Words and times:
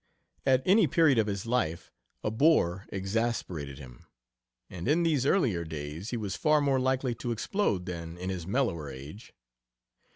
At 0.47 0.63
any 0.65 0.87
period 0.87 1.19
of 1.19 1.27
his 1.27 1.45
life 1.45 1.91
a 2.23 2.31
bore 2.31 2.87
exasperated 2.91 3.77
him, 3.77 4.07
and 4.67 4.87
in 4.87 5.03
these 5.03 5.27
earlier 5.27 5.63
days 5.63 6.09
he 6.09 6.17
was 6.17 6.35
far 6.35 6.59
more 6.59 6.79
likely 6.79 7.13
to 7.13 7.31
explode 7.31 7.85
than 7.85 8.17
in 8.17 8.31
his 8.31 8.47
mellower 8.47 8.89
age. 8.89 9.31